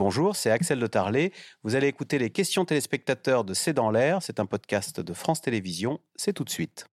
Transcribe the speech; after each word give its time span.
Bonjour, 0.00 0.34
c'est 0.34 0.50
Axel 0.50 0.80
de 0.80 0.86
Tarlet. 0.86 1.30
Vous 1.62 1.74
allez 1.74 1.86
écouter 1.86 2.18
les 2.18 2.30
questions 2.30 2.64
téléspectateurs 2.64 3.44
de 3.44 3.52
C'est 3.52 3.74
dans 3.74 3.90
l'air. 3.90 4.22
C'est 4.22 4.40
un 4.40 4.46
podcast 4.46 4.98
de 4.98 5.12
France 5.12 5.42
Télévisions. 5.42 6.00
C'est 6.16 6.32
tout 6.32 6.44
de 6.44 6.48
suite. 6.48 6.89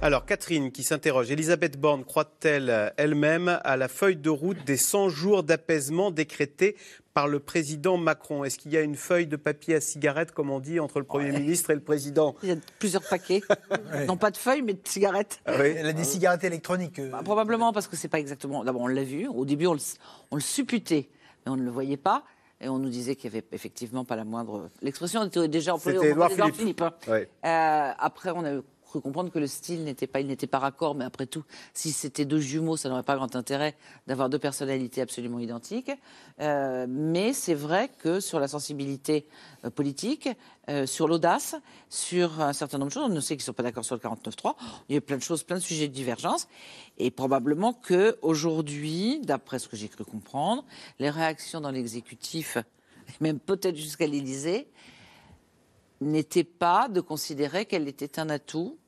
Alors, 0.00 0.24
Catherine 0.24 0.70
qui 0.70 0.84
s'interroge, 0.84 1.28
Elisabeth 1.32 1.76
Borne 1.78 2.04
croit-elle 2.04 2.92
elle-même 2.96 3.58
à 3.64 3.76
la 3.76 3.88
feuille 3.88 4.16
de 4.16 4.30
route 4.30 4.56
des 4.64 4.76
100 4.76 5.08
jours 5.08 5.42
d'apaisement 5.42 6.12
décrétés 6.12 6.76
par 7.14 7.26
le 7.26 7.40
président 7.40 7.96
Macron? 7.96 8.44
Est-ce 8.44 8.58
qu'il 8.58 8.70
y 8.72 8.76
a 8.76 8.80
une 8.80 8.94
feuille 8.94 9.26
de 9.26 9.34
papier 9.34 9.74
à 9.74 9.80
cigarette, 9.80 10.30
comme 10.30 10.50
on 10.50 10.60
dit, 10.60 10.78
entre 10.78 11.00
le 11.00 11.04
Premier 11.04 11.32
ministre 11.32 11.70
et 11.70 11.74
le 11.74 11.80
président? 11.80 12.36
Il 12.44 12.48
y 12.48 12.52
a 12.52 12.56
plusieurs 12.78 13.02
paquets. 13.02 13.42
Non 14.06 14.16
pas 14.16 14.30
de 14.30 14.36
feuilles, 14.36 14.62
mais 14.62 14.74
de 14.74 14.80
cigarettes. 14.84 15.40
Ah 15.46 15.54
oui. 15.58 15.74
Elle 15.76 15.86
a 15.86 15.92
des 15.92 16.04
cigarettes 16.04 16.44
électroniques. 16.44 17.00
euh, 17.00 17.10
Bah, 17.10 17.20
probablement 17.24 17.72
parce 17.72 17.88
que 17.88 17.96
c'est 17.96 18.08
pas 18.08 18.20
exactement. 18.20 18.62
D'abord, 18.62 18.82
on 18.82 18.86
l'a 18.86 19.02
vu. 19.02 19.26
Au 19.26 19.44
début, 19.44 19.66
on 19.66 19.74
le, 19.74 19.80
on 20.30 20.36
le 20.36 20.42
supputait, 20.42 21.08
mais 21.44 21.50
on 21.52 21.56
ne 21.56 21.62
le 21.64 21.70
voyait 21.70 21.96
pas. 21.96 22.22
Et 22.60 22.68
on 22.68 22.78
nous 22.78 22.88
disait 22.88 23.16
qu'il 23.16 23.30
n'y 23.30 23.36
avait 23.38 23.46
effectivement 23.52 24.04
pas 24.04 24.14
la 24.16 24.24
moindre. 24.24 24.70
L'expression 24.82 25.24
était 25.24 25.46
déjà 25.48 25.74
employée 25.74 25.98
au 25.98 26.04
moment 26.14 26.28
Philippe. 26.28 26.54
Philippe. 26.54 26.82
hein. 26.82 26.92
Ouais. 27.08 27.28
Euh, 27.44 27.92
après, 27.98 28.30
on 28.34 28.44
a 28.44 28.60
cru 28.88 29.00
comprendre 29.00 29.30
que 29.30 29.38
le 29.38 29.46
style 29.46 29.84
n'était 29.84 30.06
pas, 30.06 30.20
il 30.20 30.26
n'était 30.26 30.46
pas 30.46 30.58
raccord, 30.58 30.94
mais 30.94 31.04
après 31.04 31.26
tout, 31.26 31.44
si 31.74 31.92
c'était 31.92 32.24
deux 32.24 32.40
jumeaux, 32.40 32.76
ça 32.76 32.88
n'aurait 32.88 33.02
pas 33.02 33.16
grand 33.16 33.36
intérêt 33.36 33.76
d'avoir 34.06 34.28
deux 34.28 34.38
personnalités 34.38 35.00
absolument 35.00 35.38
identiques. 35.38 35.92
Euh, 36.40 36.86
mais 36.88 37.32
c'est 37.32 37.54
vrai 37.54 37.90
que 37.98 38.20
sur 38.20 38.40
la 38.40 38.48
sensibilité 38.48 39.26
euh, 39.64 39.70
politique, 39.70 40.28
euh, 40.68 40.86
sur 40.86 41.06
l'audace, 41.08 41.54
sur 41.88 42.40
un 42.40 42.52
certain 42.52 42.78
nombre 42.78 42.90
de 42.90 42.94
choses, 42.94 43.10
on 43.10 43.14
ne 43.14 43.20
sait 43.20 43.36
qu'ils 43.36 43.42
ne 43.42 43.46
sont 43.46 43.52
pas 43.52 43.62
d'accord 43.62 43.84
sur 43.84 43.94
le 43.94 44.00
49.3. 44.00 44.54
Il 44.88 44.94
y 44.94 44.98
a 44.98 45.00
plein 45.00 45.16
de 45.16 45.22
choses, 45.22 45.42
plein 45.42 45.56
de 45.56 45.62
sujets 45.62 45.88
de 45.88 45.92
divergence. 45.92 46.48
Et 46.98 47.10
probablement 47.10 47.72
que 47.72 48.18
aujourd'hui, 48.22 49.20
d'après 49.22 49.58
ce 49.58 49.68
que 49.68 49.76
j'ai 49.76 49.88
cru 49.88 50.04
comprendre, 50.04 50.64
les 50.98 51.10
réactions 51.10 51.60
dans 51.60 51.70
l'exécutif, 51.70 52.58
même 53.20 53.38
peut-être 53.38 53.76
jusqu'à 53.76 54.06
l'Élysée, 54.06 54.68
n'était 56.00 56.44
pas 56.44 56.88
de 56.88 57.00
considérer 57.00 57.66
qu'elle 57.66 57.88
était 57.88 58.18
un 58.18 58.30
atout. 58.30 58.78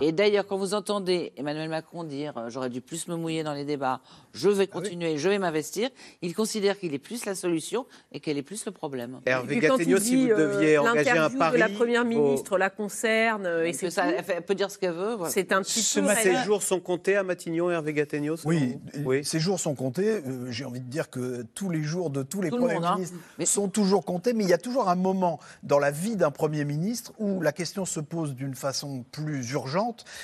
Et 0.00 0.12
d'ailleurs, 0.12 0.46
quand 0.46 0.56
vous 0.56 0.74
entendez 0.74 1.32
Emmanuel 1.36 1.68
Macron 1.68 2.04
dire 2.04 2.36
euh, 2.36 2.50
j'aurais 2.50 2.70
dû 2.70 2.80
plus 2.80 3.08
me 3.08 3.16
mouiller 3.16 3.42
dans 3.42 3.54
les 3.54 3.64
débats, 3.64 4.00
je 4.32 4.48
vais 4.48 4.66
continuer, 4.68 5.18
je 5.18 5.28
vais 5.28 5.38
m'investir, 5.38 5.90
il 6.20 6.34
considère 6.34 6.78
qu'il 6.78 6.94
est 6.94 6.98
plus 7.00 7.24
la 7.24 7.34
solution 7.34 7.86
et 8.12 8.20
qu'elle 8.20 8.38
est 8.38 8.42
plus 8.42 8.64
le 8.64 8.70
problème. 8.72 9.20
Hervé 9.26 9.58
Gattegno, 9.58 9.98
si 9.98 10.28
vous 10.30 10.36
deviez 10.36 10.76
euh, 10.76 10.82
engager 10.82 11.10
un 11.10 11.30
pari... 11.30 11.54
de 11.54 11.58
la 11.58 11.68
première 11.68 12.04
ministre 12.04 12.58
la 12.58 12.70
concerne 12.70 13.46
euh, 13.46 13.64
et 13.64 13.68
Elle 13.70 13.74
c'est 13.74 13.86
peut, 13.86 13.90
ça- 13.90 14.06
elle 14.06 14.22
fait- 14.24 14.34
elle 14.36 14.44
peut 14.44 14.54
dire 14.54 14.70
ce 14.70 14.78
qu'elle 14.78 14.92
veut. 14.92 15.14
voilà. 15.14 15.32
C'est 15.32 15.50
un 15.52 15.62
petit 15.62 15.80
Ce 15.82 16.00
Ces 16.22 16.36
jours 16.44 16.62
sont 16.62 16.80
comptés 16.80 17.16
à 17.16 17.22
Matignon, 17.24 17.70
Hervé 17.70 17.92
Gattegno 17.92 18.36
Oui, 18.44 18.76
oui. 19.04 19.24
ces 19.24 19.40
jours 19.40 19.58
sont 19.58 19.74
comptés. 19.74 20.08
Euh, 20.26 20.50
J'ai 20.50 20.64
envie 20.64 20.80
de 20.80 20.88
dire 20.88 21.10
que 21.10 21.42
tous 21.54 21.70
les 21.70 21.82
jours 21.82 22.10
de 22.10 22.22
tous 22.22 22.40
les 22.42 22.50
Tout 22.50 22.56
le 22.56 22.60
premiers 22.62 22.74
monde, 22.74 22.84
hein. 22.84 22.94
ministres 22.96 23.16
Mais- 23.38 23.46
sont 23.46 23.68
toujours 23.68 24.04
comptés, 24.04 24.32
mais 24.32 24.44
il 24.44 24.50
y 24.50 24.54
a 24.54 24.58
toujours 24.58 24.88
un 24.88 24.94
moment 24.96 25.40
dans 25.64 25.78
la 25.78 25.90
vie 25.90 26.14
d'un 26.16 26.30
premier 26.30 26.64
ministre 26.64 27.12
où 27.18 27.40
la 27.40 27.52
question 27.52 27.84
se 27.84 27.98
pose 28.00 28.34
d'une 28.34 28.54
façon 28.54 29.04
plus 29.10 29.50
urgente. 29.50 29.61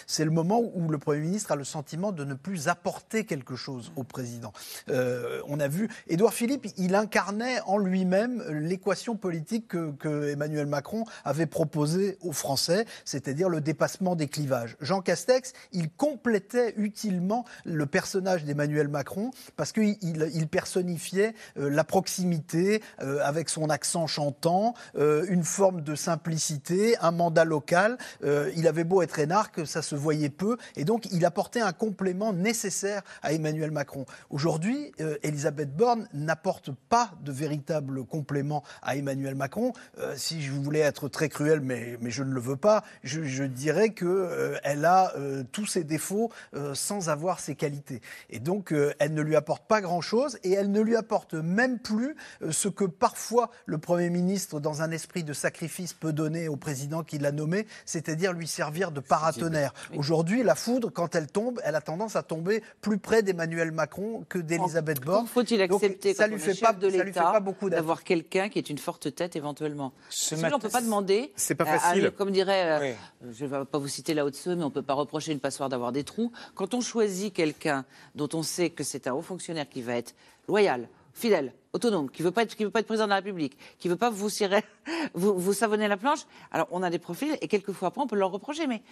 C'est 0.07 0.25
le 0.25 0.31
moment 0.31 0.61
où 0.61 0.89
le 0.89 0.99
premier 0.99 1.21
ministre 1.21 1.53
a 1.53 1.57
le 1.57 1.65
sentiment 1.65 2.13
de 2.13 2.25
ne 2.25 2.35
plus 2.35 2.69
apporter 2.69 3.25
quelque 3.25 3.57
chose 3.57 3.93
au 3.97 4.05
président. 4.05 4.53
Euh, 4.89 5.41
on 5.47 5.61
a 5.61 5.69
vu 5.69 5.89
Édouard 6.09 6.35
Philippe, 6.35 6.67
il 6.77 6.95
incarnait 6.95 7.61
en 7.67 7.79
lui-même 7.79 8.43
l'équation 8.49 9.17
politique 9.17 9.69
que, 9.69 10.29
Emmanuel 10.29 10.67
Macron 10.67 11.05
avait 11.25 11.47
proposée 11.47 12.19
aux 12.21 12.33
Français, 12.33 12.87
c'est-à-dire 13.05 13.49
le 13.49 13.61
dépassement 13.61 14.17
des 14.17 14.27
clivages. 14.27 14.77
Jean 14.81 15.01
Castex, 15.01 15.53
il 15.73 15.91
complétait 15.91 16.75
utilement 16.77 17.45
le 17.65 17.87
personnage 17.87 18.45
d'Emmanuel 18.45 18.89
Macron 18.89 19.31
parce 19.57 19.73
qu'il 19.73 19.97
il, 20.03 20.31
il 20.35 20.49
personnifiait 20.49 21.35
euh, 21.59 21.71
la 21.71 21.85
proximité 21.85 22.83
euh, 23.01 23.21
avec 23.23 23.49
son 23.49 23.71
accent 23.71 24.07
chantant, 24.07 24.75
une 24.97 25.45
forme 25.45 25.83
de 25.83 25.95
simplicité, 25.95 26.97
un 26.99 27.11
mandat 27.11 27.45
local. 27.45 27.99
Il 28.23 28.67
avait 28.67 28.85
beau 28.85 29.03
être 29.03 29.19
énarque, 29.29 29.67
ça 29.67 29.83
se 29.83 29.95
voyait 29.95 30.31
peu, 30.31 30.57
et 30.75 30.85
donc 30.85 31.07
il 31.13 31.27
apportait 31.27 31.61
un 31.61 31.73
complément 31.73 32.33
nécessaire 32.33 33.03
à 33.23 33.35
Emmanuel 33.35 33.71
Macron. 33.71 34.07
Aujourd'hui, 34.31 34.93
euh, 35.01 35.19
Elisabeth 35.23 35.77
Borne 35.77 36.09
n'apporte 36.15 36.71
pas 36.89 37.11
de 37.23 37.31
véritable 37.31 38.07
complément 38.07 38.65
à 38.81 38.97
Emmanuel 38.97 39.35
Macron. 39.35 39.75
Euh, 39.99 40.15
si 40.17 40.41
je 40.41 40.51
voulais 40.51 40.81
être 40.81 41.09
très 41.09 41.29
cruel, 41.29 41.61
mais, 41.61 41.99
mais 42.01 42.11
je 42.11 42.23
ne 42.23 42.33
le 42.33 42.41
veux 42.41 42.57
pas, 42.57 42.85
je, 43.05 43.45
dirais 43.45 43.91
que 43.91 44.07
euh, 44.07 44.59
elle 44.65 44.87
a 44.87 45.13
euh, 45.17 45.45
tous 45.53 45.67
ses 45.67 45.85
défauts 45.85 46.31
sans 46.73 47.11
avoir 47.11 47.41
ses 47.41 47.55
qualités. 47.55 48.01
Et 48.31 48.39
donc, 48.39 48.75
elle 48.99 49.13
ne 49.15 49.23
lui 49.23 49.37
apporte 49.37 49.67
pas 49.67 49.81
grand-chose 49.81 50.39
et 50.43 50.53
elle 50.53 50.71
ne 50.71 50.81
lui 50.81 50.97
apporte 50.97 51.35
même 51.35 51.79
plus 51.79 52.17
ce 52.51 52.69
que 52.69 52.85
parfois 52.85 53.51
le 53.67 53.79
Premier 53.79 54.11
ministre, 54.11 54.61
dans 54.61 54.83
un 54.83 54.91
esprit 54.91 55.25
de 55.25 55.33
sacrifice, 55.33 55.93
peut 55.93 56.13
donner 56.13 56.49
au 56.49 56.57
président 56.57 57.03
qui 57.03 57.19
l'a 57.19 57.33
nommé, 57.33 57.67
c'est-à-dire 57.85 58.33
lui 58.33 58.47
servir 58.47 58.93
de 58.93 59.01
paratonnerre. 59.19 59.73
Aujourd'hui, 59.97 60.43
la 60.43 60.55
foudre, 60.55 60.91
quand 60.93 61.15
elle 61.15 61.27
tombe, 61.27 61.61
elle 61.65 61.75
a 61.75 61.81
tendance 61.81 62.17
à 62.17 62.23
tomber 62.23 62.63
plus 62.81 62.99
près 62.99 63.23
d'Emmanuel 63.23 63.73
Macron 63.73 64.25
que 64.29 64.39
d'Elisabeth 64.39 65.01
Borne. 65.01 65.27
Faut-il 65.27 65.67
Donc, 65.69 65.83
accepter 65.83 66.15
ça 66.15 66.25
quand 66.29 66.35
lui 66.35 66.41
fait 66.41 66.55
pas- 66.61 66.73
de 66.73 66.89
ça 66.91 66.97
lui 66.97 66.99
fait 66.99 67.05
l'État 67.07 67.33
pas 67.33 67.41
beaucoup 67.41 67.69
d'avoir 67.71 68.05
quelqu'un 68.05 68.49
qui 68.49 68.59
est 68.59 68.71
une 68.71 68.79
forte 68.79 69.15
tête 69.15 69.37
éventuellement. 69.37 69.93
Ce 70.09 70.31
Parce 70.31 70.41
que 70.41 70.47
matin- 70.47 70.55
on 70.55 70.59
ne 70.59 70.63
peut 70.63 70.69
pas 70.69 70.81
demander. 70.83 71.33
C'est 71.37 71.55
pas 71.55 71.65
à- 71.65 71.75
à- 71.75 71.79
facile. 71.79 72.11
comme 72.17 72.31
dirait, 72.31 72.71
euh, 72.71 72.95
Oui. 73.25 73.33
je 73.35 73.45
ne 73.45 73.51
vais 73.51 73.65
pas 73.65 73.79
vous 73.79 73.89
citer 73.89 74.15
là 74.15 74.25
haut 74.25 74.31
mais 74.31 74.53
on 74.63 74.67
ne 74.67 74.69
peut 74.69 74.83
pas 74.83 74.95
reprocher 74.95 75.33
une 75.33 75.41
passoire 75.41 75.69
d'avoir 75.69 75.93
des 75.93 76.05
trous. 76.05 76.31
Quand 76.55 76.75
on 76.75 76.81
choisit 76.81 77.33
quelqu'un 77.35 77.85
dont 78.15 78.29
on 78.35 78.43
sait 78.43 78.71
que 78.71 78.85
c'est 78.85 79.07
un 79.07 79.13
haut 79.15 79.23
fonctionnaire 79.23 79.69
qui 79.69 79.83
va 79.83 79.95
être 79.97 80.15
loyal, 80.49 80.89
fidèle, 81.15 81.53
autonome, 81.73 82.11
qui 82.11 82.23
ne 82.23 82.29
veut, 82.29 82.33
pas 82.33 82.43
être- 82.43 82.55
qui 82.57 82.65
veut 82.65 82.71
pas 82.71 82.81
être 82.81 82.87
président 82.87 83.05
de 83.07 83.11
la 83.11 83.17
République, 83.17 83.57
qui 83.79 83.89
ne 83.89 83.93
veut 83.93 83.99
pas 83.99 84.11
vous, 84.11 84.29
cirer, 84.31 84.63
vous, 85.15 85.39
vous 85.39 85.53
savonner 85.53 85.89
la 85.89 85.97
planche, 85.97 86.21
alors 86.53 86.69
on 86.71 86.83
a 86.83 86.91
des 86.91 86.99
profils 86.99 87.37
et 87.41 87.49
quelquefois 87.49 87.89
après 87.89 88.01
on 88.01 88.07
peut 88.07 88.17
leur 88.17 88.31
reprocher. 88.31 88.67
Mais 88.67 88.83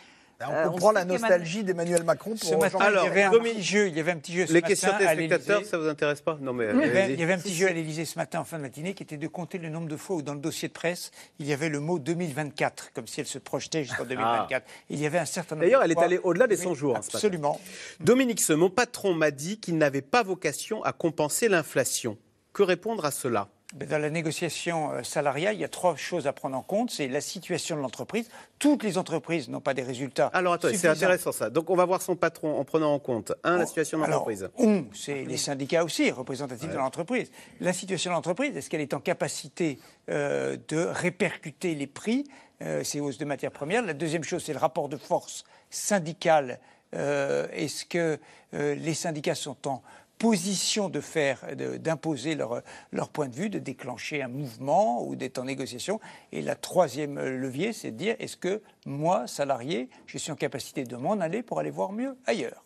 On 0.47 0.53
Euh, 0.53 0.65
comprend 0.69 0.93
la 0.93 1.07
nostalgie 1.07 1.65
d'Emmanuel 1.65 2.05
Macron 2.05 2.35
pour 2.37 2.47
Ce 2.47 2.55
matin, 2.57 2.77
Alors, 2.79 3.05
il 3.05 3.07
y 3.07 3.11
avait 3.11 3.23
un 3.23 3.31
petit 3.31 3.63
jeu. 3.63 3.89
Il 3.89 3.97
y 3.97 4.01
avait 4.01 4.13
un 4.13 4.19
petit 4.19 4.35
jeu 4.35 4.45
ce 4.47 4.53
Les 4.53 4.57
matin 4.61 4.69
questions 4.69 4.91
à 4.93 4.99
téléspectateurs, 4.99 5.57
l'Élysée. 5.61 5.71
ça 5.71 5.79
vous 5.79 5.89
intéresse 5.89 6.21
pas? 6.21 6.37
Non, 6.43 6.53
mais 6.53 6.67
Il 6.67 6.77
y, 6.77 6.83
avait, 6.85 7.01
allez-y. 7.01 7.15
il 7.15 7.21
y 7.21 7.23
avait 7.23 7.33
un 7.33 7.39
petit 7.39 7.55
jeu 7.55 7.69
à 7.69 7.73
l'Élysée 7.73 8.05
ce 8.05 8.19
matin 8.19 8.41
en 8.41 8.45
fin 8.45 8.59
de 8.59 8.63
matinée 8.63 8.93
qui 8.93 9.03
était 9.03 9.17
de 9.17 9.29
compter 9.29 9.57
le 9.57 9.71
nombre 9.71 9.89
de 9.89 9.97
fois 9.97 10.17
où 10.17 10.21
dans 10.23 10.35
le 10.35 10.41
dossier 10.41 10.69
de 10.69 10.75
presse 10.75 11.11
il 11.39 11.47
y 11.47 11.55
avait 11.55 11.71
le 11.71 11.81
mot 11.81 11.99
2024 11.99 12.93
comme 12.93 13.07
si 13.07 13.21
elle 13.21 13.27
se 13.27 13.39
projetait 13.39 13.85
jusqu'en 13.85 14.05
2024. 14.05 14.67
Il 14.91 15.01
y 15.01 15.07
avait 15.07 15.17
un 15.19 15.25
certain 15.25 15.55
nombre. 15.55 15.63
Ah. 15.63 15.67
D'ailleurs, 15.69 15.83
elle 15.85 15.93
est 15.93 15.99
allée 16.03 16.19
au-delà 16.23 16.47
des 16.47 16.57
Oui, 16.59 16.65
100 16.65 16.75
jours, 16.75 16.97
hein. 16.97 17.01
Absolument. 17.03 17.59
Dominique 18.01 18.43
Ce, 18.43 18.53
mon 18.53 18.69
patron 18.69 19.15
m'a 19.15 19.31
dit 19.31 19.59
qu'il 19.59 19.79
n'avait 19.79 20.03
pas 20.03 20.23
vocation 20.23 20.85
à 20.85 20.93
compenser 20.93 21.49
l'inflation. 21.49 22.19
Que 22.57 22.63
répondre 22.63 23.05
à 23.05 23.11
cela? 23.11 23.49
Ben, 23.75 23.87
Dans 23.87 23.99
la 23.99 24.09
négociation 24.09 24.91
euh, 24.91 25.03
salariale, 25.03 25.57
il 25.57 25.61
y 25.61 25.65
a 25.65 25.69
trois 25.69 25.95
choses 25.95 26.27
à 26.27 26.33
prendre 26.33 26.57
en 26.57 26.63
compte. 26.63 26.91
C'est 26.91 27.07
la 27.07 27.21
situation 27.21 27.77
de 27.77 27.83
l'entreprise. 27.83 28.31
Toutes 28.59 28.83
les 28.83 28.97
entreprises 28.97 29.51
n'ont 29.51 29.61
pas 29.61 29.75
des 29.75 29.83
résultats. 29.83 30.29
Alors 30.29 30.55
attendez, 30.55 30.79
c'est 30.79 30.89
intéressant 30.89 31.33
ça. 31.33 31.51
Donc 31.51 31.69
on 31.69 31.77
va 31.77 31.85
voir 31.85 32.01
son 32.01 32.17
patron 32.17 32.59
en 32.59 32.65
prenant 32.65 32.95
en 32.95 32.99
compte, 32.99 33.35
un, 33.45 33.59
la 33.59 33.67
situation 33.67 33.99
de 33.99 34.07
l'entreprise. 34.07 34.49
on, 34.57 34.87
c'est 34.95 35.25
les 35.25 35.37
syndicats 35.37 35.85
aussi, 35.85 36.11
représentatifs 36.11 36.71
de 36.71 36.79
l'entreprise. 36.79 37.31
La 37.61 37.75
situation 37.75 38.11
de 38.11 38.15
l'entreprise, 38.15 38.57
est-ce 38.57 38.71
qu'elle 38.71 38.81
est 38.81 38.95
en 38.95 39.01
capacité 39.01 39.79
euh, 40.09 40.57
de 40.69 40.79
répercuter 40.79 41.75
les 41.75 41.87
prix, 41.87 42.25
euh, 42.63 42.83
ces 42.85 43.01
hausses 43.01 43.19
de 43.19 43.27
matières 43.27 43.53
premières 43.53 43.85
La 43.85 43.93
deuxième 43.93 44.25
chose, 44.25 44.43
c'est 44.43 44.55
le 44.55 44.59
rapport 44.59 44.89
de 44.89 44.97
force 44.97 45.45
syndicale. 45.69 46.59
Euh, 46.95 47.49
est-ce 47.53 47.85
que 47.85 48.19
les 48.53 48.95
syndicats 48.95 49.35
sont 49.35 49.69
en 49.69 49.83
position 50.19 50.89
de 50.89 51.01
faire, 51.01 51.45
d'imposer 51.57 52.35
leur, 52.35 52.63
leur 52.93 53.09
point 53.09 53.29
de 53.29 53.35
vue, 53.35 53.51
de 53.51 53.59
déclencher 53.59 54.23
un 54.23 54.29
mouvement 54.29 55.07
ou 55.07 55.17
d'être 55.17 55.39
en 55.39 55.45
négociation. 55.45 56.01
Et 56.33 56.43
la 56.43 56.55
troisième 56.55 57.21
levier, 57.21 57.73
c'est 57.73 57.91
de 57.91 57.97
dire 57.97 58.17
est-ce 58.19 58.37
que 58.37 58.63
moi, 58.87 59.27
salarié, 59.27 59.89
je 60.07 60.19
suis 60.19 60.33
en 60.33 60.37
capacité 60.37 60.85
de 60.85 60.97
m'en 60.97 61.21
aller 61.21 61.43
pour 61.43 61.59
aller 61.59 61.71
voir 61.71 61.93
mieux 61.93 62.17
ailleurs? 62.27 62.65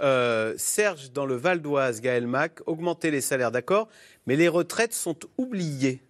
Euh, 0.00 0.54
Serge, 0.56 1.10
dans 1.12 1.26
le 1.26 1.34
Val 1.34 1.60
d'Oise, 1.60 2.00
Gaël 2.00 2.26
Mac, 2.26 2.60
augmenter 2.66 3.10
les 3.10 3.20
salaires, 3.20 3.50
d'accord, 3.50 3.88
mais 4.26 4.36
les 4.36 4.48
retraites 4.48 4.94
sont 4.94 5.18
oubliées. 5.38 6.02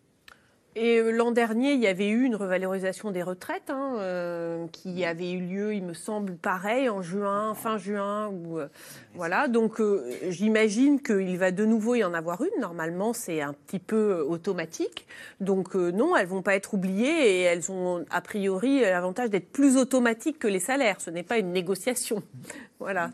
Et 0.76 0.98
euh, 0.98 1.10
l'an 1.10 1.32
dernier, 1.32 1.72
il 1.72 1.80
y 1.80 1.86
avait 1.86 2.08
eu 2.08 2.24
une 2.24 2.36
revalorisation 2.36 3.10
des 3.10 3.22
retraites 3.22 3.70
hein, 3.70 3.96
euh, 3.98 4.66
qui 4.70 5.04
avait 5.04 5.32
eu 5.32 5.40
lieu, 5.40 5.74
il 5.74 5.82
me 5.82 5.94
semble, 5.94 6.36
pareil, 6.36 6.88
en 6.88 7.02
juin, 7.02 7.54
fin 7.54 7.78
juin. 7.78 8.28
Ou, 8.28 8.58
euh, 8.58 8.68
voilà, 9.14 9.48
donc 9.48 9.82
j'imagine 10.28 11.00
qu'il 11.00 11.38
va 11.38 11.50
de 11.50 11.64
nouveau 11.64 11.94
y 11.94 12.04
en 12.04 12.14
avoir 12.14 12.42
une. 12.42 12.60
Normalement, 12.60 13.12
c'est 13.12 13.40
un 13.40 13.54
petit 13.54 13.78
peu 13.78 14.20
automatique. 14.20 15.06
Donc 15.40 15.74
non, 15.74 16.16
elles 16.16 16.26
vont 16.26 16.42
pas 16.42 16.54
être 16.54 16.74
oubliées 16.74 17.40
et 17.40 17.42
elles 17.42 17.72
ont 17.72 18.04
a 18.10 18.20
priori 18.20 18.80
l'avantage 18.80 19.30
d'être 19.30 19.50
plus 19.50 19.76
automatiques 19.76 20.38
que 20.38 20.48
les 20.48 20.60
salaires. 20.60 21.00
Ce 21.00 21.10
n'est 21.10 21.22
pas 21.22 21.38
une 21.38 21.52
négociation. 21.52 22.22
Voilà. 22.80 23.10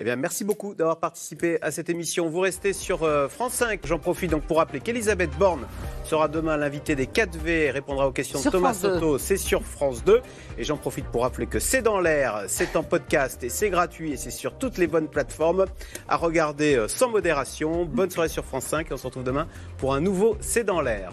Eh 0.00 0.04
bien, 0.04 0.16
merci 0.16 0.44
beaucoup 0.44 0.74
d'avoir 0.74 0.96
participé 0.96 1.58
à 1.60 1.70
cette 1.70 1.90
émission. 1.90 2.30
Vous 2.30 2.40
restez 2.40 2.72
sur 2.72 3.02
euh, 3.02 3.28
France 3.28 3.52
5. 3.52 3.80
J'en 3.84 3.98
profite 3.98 4.30
donc 4.30 4.44
pour 4.44 4.56
rappeler 4.56 4.80
qu'Elisabeth 4.80 5.30
Borne 5.38 5.66
sera 6.04 6.26
demain 6.26 6.56
l'invitée 6.56 6.96
des 6.96 7.04
4V 7.04 7.48
et 7.48 7.70
répondra 7.70 8.08
aux 8.08 8.10
questions 8.10 8.38
Sur 8.38 8.50
de 8.50 8.56
Thomas 8.56 8.72
France 8.72 8.82
2. 8.82 8.94
Soto. 8.94 9.18
C'est 9.18 9.36
sur 9.36 9.62
France 9.62 10.02
2. 10.04 10.22
Et 10.56 10.64
j'en 10.64 10.78
profite 10.78 11.04
pour 11.04 11.20
rappeler 11.20 11.46
que 11.46 11.58
c'est 11.58 11.82
dans 11.82 12.00
l'air, 12.00 12.44
c'est 12.46 12.76
en 12.76 12.82
podcast 12.82 13.44
et 13.44 13.50
c'est 13.50 13.68
gratuit 13.68 14.12
et 14.12 14.16
c'est 14.16 14.30
sur 14.30 14.56
toutes 14.56 14.78
les 14.78 14.86
bonnes 14.86 15.08
plateformes 15.08 15.66
à 16.08 16.16
regarder 16.16 16.76
euh, 16.76 16.88
sans 16.88 17.10
modération. 17.10 17.84
Bonne 17.84 18.10
soirée 18.10 18.30
sur 18.30 18.46
France 18.46 18.64
5 18.64 18.90
et 18.90 18.94
on 18.94 18.96
se 18.96 19.06
retrouve 19.06 19.24
demain 19.24 19.48
pour 19.76 19.92
un 19.92 20.00
nouveau 20.00 20.38
C'est 20.40 20.64
dans 20.64 20.80
l'air. 20.80 21.12